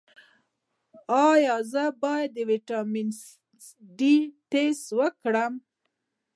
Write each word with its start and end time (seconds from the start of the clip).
ایا 1.31 1.55
زه 1.71 1.83
باید 2.01 2.29
د 2.35 2.37
ویټامین 2.49 3.07
ډي 3.97 4.15
ټسټ 4.51 4.87
وکړم؟ 4.99 5.53